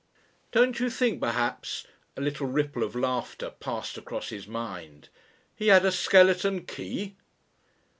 [0.51, 1.85] "Don't you think perhaps"
[2.17, 5.09] a little ripple of laughter passed across his mind
[5.55, 7.15] "he had a skeleton key?"